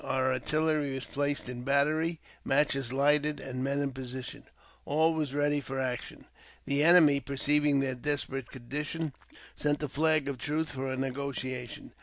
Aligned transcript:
Our 0.03 0.33
artillery 0.33 0.95
was 0.95 1.05
placed 1.05 1.47
in 1.47 1.61
battery, 1.61 2.19
matches 2.43 2.91
lighted, 2.91 3.39
and 3.39 3.63
men 3.63 3.79
in 3.81 3.91
position— 3.91 4.45
all 4.85 5.13
was 5.13 5.35
ready 5.35 5.61
for 5.61 5.79
action. 5.79 6.25
The 6.65 6.83
enemy, 6.83 7.19
perceiving 7.19 7.81
their 7.81 7.93
desperate 7.93 8.49
condition, 8.49 9.13
sent 9.53 9.83
a 9.83 9.87
flag 9.87 10.27
of 10.27 10.39
truce 10.39 10.69
for 10.71 10.91
a 10.91 10.97
negotiation. 10.97 11.91